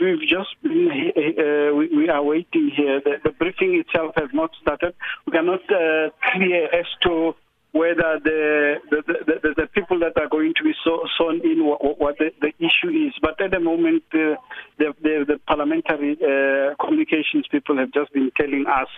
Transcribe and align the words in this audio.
we've 0.00 0.20
just 0.20 0.54
been, 0.62 1.12
uh, 1.16 1.74
we, 1.74 1.88
we 1.96 2.08
are 2.08 2.22
waiting 2.22 2.70
here. 2.74 3.00
The, 3.04 3.16
the 3.24 3.30
briefing 3.30 3.74
itself 3.74 4.14
has 4.16 4.30
not 4.32 4.50
started. 4.60 4.94
We 5.26 5.36
are 5.36 5.42
not 5.42 5.60
uh, 5.70 6.10
clear 6.32 6.66
as 6.72 6.86
to 7.02 7.34
whether 7.72 8.18
the 8.24 8.76
the, 8.90 9.02
the, 9.06 9.34
the, 9.42 9.54
the 9.56 9.66
people 9.74 9.98
that 10.00 10.16
are 10.16 10.28
going 10.28 10.54
to 10.56 10.64
be 10.64 10.72
so, 10.84 11.06
sworn 11.16 11.40
in 11.44 11.66
what, 11.66 12.00
what 12.00 12.16
the, 12.18 12.30
the 12.40 12.52
issue 12.58 12.88
is. 12.88 13.12
But 13.20 13.40
at 13.40 13.50
the 13.50 13.60
moment, 13.60 14.04
uh, 14.14 14.36
the, 14.78 14.94
the, 15.02 15.24
the 15.26 15.37
parliamentary 15.58 16.16
uh, 16.22 16.74
communications 16.84 17.46
people 17.50 17.76
have 17.76 17.92
just 17.92 18.12
been 18.12 18.30
telling 18.36 18.64
us 18.66 18.88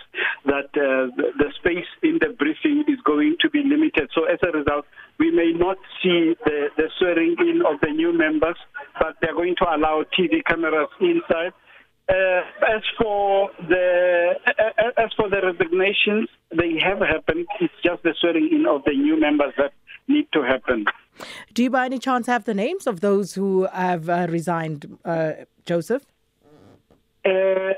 that 0.45 0.69
uh, 0.77 1.09
the, 1.17 1.31
the 1.37 1.49
space 1.59 1.89
in 2.03 2.19
the 2.21 2.29
briefing 2.37 2.83
is 2.87 2.99
going 3.03 3.35
to 3.39 3.49
be 3.49 3.63
limited. 3.63 4.09
So 4.13 4.25
as 4.25 4.39
a 4.43 4.51
result, 4.55 4.85
we 5.19 5.31
may 5.31 5.51
not 5.53 5.77
see 6.01 6.35
the, 6.45 6.69
the 6.77 6.89
swearing 6.99 7.35
in 7.39 7.61
of 7.65 7.79
the 7.81 7.91
new 7.91 8.15
members, 8.15 8.57
but 8.99 9.15
they're 9.21 9.35
going 9.35 9.55
to 9.57 9.65
allow 9.65 10.03
TV 10.17 10.43
cameras 10.45 10.89
inside. 10.99 11.53
Uh, 12.09 12.41
as 12.75 12.81
for 12.99 13.49
the 13.69 14.33
uh, 14.45 15.01
as 15.01 15.11
for 15.15 15.29
the 15.29 15.39
resignations, 15.41 16.27
they 16.51 16.77
have 16.83 16.99
happened. 16.99 17.45
It's 17.61 17.73
just 17.83 18.03
the 18.03 18.13
swearing 18.19 18.49
in 18.51 18.65
of 18.67 18.83
the 18.83 18.93
new 18.93 19.19
members 19.19 19.53
that 19.57 19.71
need 20.07 20.27
to 20.33 20.41
happen. 20.41 20.85
Do 21.53 21.63
you, 21.63 21.69
by 21.69 21.85
any 21.85 21.99
chance, 21.99 22.27
have 22.27 22.43
the 22.45 22.53
names 22.53 22.87
of 22.87 22.99
those 22.99 23.35
who 23.35 23.67
have 23.71 24.09
uh, 24.09 24.27
resigned, 24.29 24.97
uh, 25.05 25.33
Joseph? 25.65 26.03
Uh, 27.25 27.73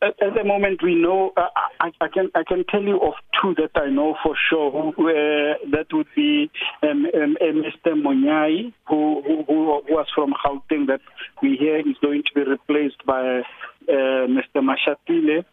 at, 0.00 0.14
at 0.22 0.34
the 0.34 0.44
moment, 0.44 0.82
we 0.82 0.94
know. 0.94 1.32
Uh, 1.36 1.48
I, 1.80 1.90
I 2.00 2.08
can 2.08 2.30
I 2.34 2.42
can 2.46 2.64
tell 2.70 2.82
you 2.82 3.00
of 3.00 3.14
two 3.40 3.54
that 3.56 3.80
I 3.80 3.88
know 3.90 4.16
for 4.22 4.34
sure. 4.48 4.70
Who, 4.70 5.08
uh, 5.08 5.54
that 5.72 5.86
would 5.92 6.06
be 6.14 6.50
um, 6.82 7.06
um, 7.14 7.36
uh, 7.40 7.44
Mr. 7.44 7.94
Monyai, 7.94 8.72
who, 8.88 9.22
who 9.26 9.44
who 9.46 9.64
was 9.88 10.06
from 10.14 10.34
Gauteng. 10.44 10.86
That 10.86 11.00
we 11.42 11.56
hear 11.56 11.78
is 11.80 11.96
going 12.00 12.22
to 12.22 12.34
be 12.34 12.48
replaced 12.48 13.04
by 13.06 13.40
uh, 13.88 14.26
Mr. 14.28 14.56
Mashatile. 14.56 15.44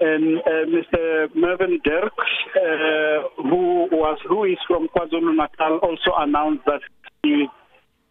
And 0.00 0.38
uh, 0.40 0.66
Mr. 0.68 1.34
Mervyn 1.34 1.80
Dirk, 1.82 2.12
uh, 2.56 3.42
who 3.42 3.88
was 3.90 4.18
who 4.28 4.44
is 4.44 4.58
from 4.68 4.88
KwaZulu 4.94 5.34
Natal, 5.34 5.78
also 5.78 6.12
announced 6.18 6.64
that 6.66 6.80
he 7.22 7.46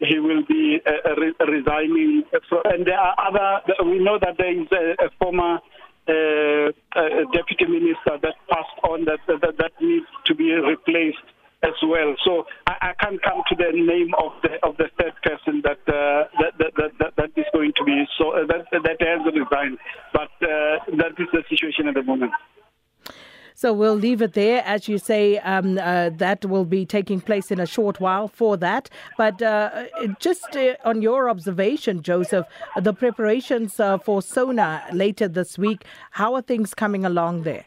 he 0.08 0.18
will 0.18 0.44
be 0.48 0.80
uh, 0.86 1.14
re- 1.14 1.34
resigning. 1.46 2.24
So, 2.50 2.62
and 2.64 2.86
there 2.86 2.98
are 2.98 3.14
other. 3.18 3.62
We 3.84 3.98
know 3.98 4.18
that 4.20 4.36
there 4.38 4.52
is 4.52 4.68
a, 4.72 5.06
a 5.06 5.10
former 5.18 5.58
uh, 6.08 6.68
uh, 6.98 7.22
deputy 7.32 7.66
minister 7.66 8.18
that 8.22 8.34
passed 8.50 8.78
on 8.82 9.04
that, 9.04 9.20
that 9.28 9.56
that 9.58 9.72
needs 9.80 10.06
to 10.26 10.34
be 10.34 10.50
replaced 10.52 11.22
as 11.62 11.78
well. 11.86 12.14
So 12.24 12.44
I, 12.66 12.90
I 12.90 13.04
can't 13.04 13.22
come 13.22 13.42
to 13.48 13.54
the 13.54 13.70
name 13.70 14.10
of 14.18 14.32
the 14.42 14.58
of 14.66 14.76
the 14.78 14.90
third 14.98 15.14
person 15.22 15.62
that 15.62 15.78
uh, 15.86 16.26
that, 16.42 16.58
that, 16.58 16.72
that, 16.76 16.90
that 16.98 17.12
that 17.16 17.30
is 17.36 17.46
going 17.52 17.72
to 17.76 17.84
be 17.84 18.04
so 18.18 18.34
uh, 18.34 18.46
that 18.46 18.66
that 18.72 18.98
has 18.98 19.22
resigned. 19.30 19.78
But 20.12 20.34
uh, 20.42 20.82
that 20.98 21.14
is 21.18 21.28
the 21.32 21.42
situation 21.48 21.86
at 21.86 21.94
the 21.94 22.02
moment. 22.02 22.32
So 23.62 23.72
we'll 23.72 23.94
leave 23.94 24.22
it 24.22 24.32
there. 24.32 24.60
As 24.66 24.88
you 24.88 24.98
say, 24.98 25.38
um, 25.38 25.78
uh, 25.78 26.10
that 26.16 26.44
will 26.44 26.64
be 26.64 26.84
taking 26.84 27.20
place 27.20 27.52
in 27.52 27.60
a 27.60 27.64
short 27.64 28.00
while 28.00 28.26
for 28.26 28.56
that. 28.56 28.90
But 29.16 29.40
uh, 29.40 29.84
just 30.18 30.56
uh, 30.56 30.74
on 30.84 31.00
your 31.00 31.30
observation, 31.30 32.02
Joseph, 32.02 32.44
the 32.82 32.92
preparations 32.92 33.78
uh, 33.78 33.98
for 33.98 34.20
SONA 34.20 34.86
later 34.92 35.28
this 35.28 35.58
week, 35.58 35.84
how 36.10 36.34
are 36.34 36.42
things 36.42 36.74
coming 36.74 37.04
along 37.04 37.44
there? 37.44 37.66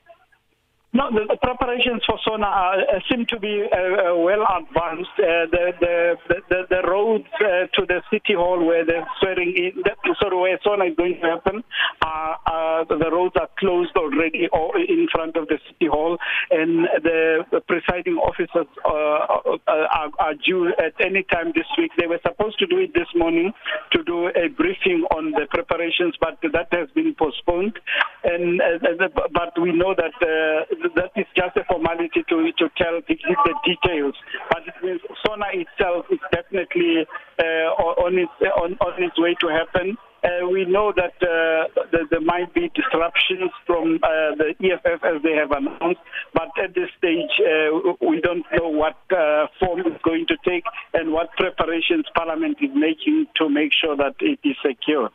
No, 0.96 1.12
the, 1.12 1.28
the 1.28 1.36
preparations 1.44 2.04
for 2.08 2.16
SONA 2.24 2.46
are, 2.48 2.80
uh, 2.80 3.00
seem 3.12 3.26
to 3.26 3.38
be 3.38 3.68
uh, 3.68 3.76
uh, 3.76 4.16
well 4.16 4.48
advanced. 4.48 5.12
Uh, 5.20 5.44
the, 5.52 5.76
the, 5.84 6.16
the, 6.48 6.60
the 6.70 6.88
roads 6.88 7.28
uh, 7.44 7.68
to 7.76 7.86
the 7.86 8.00
city 8.10 8.32
hall 8.32 8.64
where 8.64 8.86
the 8.86 9.04
swearing 9.20 9.52
in, 9.58 9.84
the, 9.84 9.92
sorry, 10.24 10.38
where 10.38 10.58
SONA 10.64 10.86
is 10.86 10.96
going 10.96 11.20
to 11.20 11.28
happen, 11.28 11.66
are, 12.02 12.40
uh, 12.48 12.86
the 12.88 13.12
roads 13.12 13.36
are 13.36 13.50
closed 13.60 13.92
already 13.98 14.48
or 14.54 14.80
in 14.80 15.08
front 15.12 15.36
of 15.36 15.50
the 15.50 15.60
city 15.68 15.92
hall, 15.92 16.18
and 16.52 16.88
the, 17.04 17.44
the 17.52 17.60
presiding 17.68 18.16
officers 18.16 18.68
uh, 18.86 18.88
uh, 18.88 19.58
are, 19.68 20.12
are 20.18 20.36
due 20.48 20.70
at 20.80 20.96
any 21.04 21.24
time 21.24 21.52
this 21.54 21.68
week. 21.78 21.92
They 22.00 22.08
were 22.08 22.22
supposed 22.24 22.58
to 22.60 22.68
do 22.68 22.78
it 22.80 22.94
this 22.94 23.12
morning 23.16 23.52
to 23.92 24.02
do 24.04 24.28
a 24.28 24.48
briefing 24.48 25.04
on 25.12 25.32
the 25.32 25.46
preparations, 25.50 26.16
but 26.22 26.40
that 26.54 26.72
has 26.72 26.88
been 26.96 27.14
postponed. 27.20 27.80
And 28.24 28.62
uh, 28.62 29.10
but 29.34 29.60
we 29.62 29.74
know 29.74 29.94
that. 29.94 30.16
Uh, 30.24 30.85
that 30.96 31.12
is 31.16 31.26
just 31.36 31.58
a 31.58 31.64
formality 31.66 32.24
to 32.30 32.52
to 32.58 32.70
tell 32.78 33.02
give 33.08 33.18
the 33.46 33.56
details. 33.66 34.16
But 34.50 34.68
it 34.68 34.76
means 34.84 35.02
SONA 35.26 35.46
itself 35.54 36.06
is 36.12 36.20
definitely 36.32 37.06
uh, 37.40 38.04
on 38.06 38.18
its 38.18 38.32
on, 38.58 38.78
on 38.80 39.04
its 39.04 39.18
way 39.20 39.36
to 39.42 39.48
happen. 39.48 39.98
Uh, 40.26 40.50
we 40.50 40.66
know 40.66 40.92
that, 40.96 41.14
uh, 41.22 41.70
that 41.92 42.10
there 42.10 42.22
might 42.22 42.52
be 42.56 42.72
disruptions 42.74 43.52
from 43.68 44.00
uh, 44.02 44.34
the 44.34 44.56
EFF 44.58 45.04
as 45.04 45.22
they 45.22 45.34
have 45.34 45.52
announced, 45.52 46.02
but 46.34 46.50
at 46.58 46.74
this 46.74 46.90
stage 46.98 47.30
uh, 47.46 47.94
we 48.02 48.22
don't 48.22 48.44
know 48.58 48.68
what 48.68 48.98
uh, 49.12 49.46
form 49.60 49.82
it's 49.86 50.02
going 50.02 50.26
to 50.26 50.36
take 50.44 50.64
and 50.96 51.12
what 51.12 51.30
preparations 51.38 52.06
Parliament 52.16 52.58
is 52.60 52.72
making 52.74 53.28
to 53.36 53.50
make 53.50 53.72
sure 53.72 53.96
that 53.96 54.16
it 54.20 54.40
is 54.44 54.56
secured. 54.66 55.12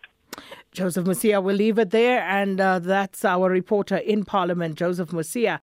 Joseph 0.72 1.04
Musia, 1.04 1.42
we'll 1.42 1.56
leave 1.56 1.78
it 1.78 1.90
there. 1.90 2.22
And 2.22 2.60
uh, 2.60 2.78
that's 2.78 3.24
our 3.24 3.50
reporter 3.50 3.96
in 3.96 4.24
Parliament, 4.24 4.76
Joseph 4.76 5.10
Musia. 5.10 5.60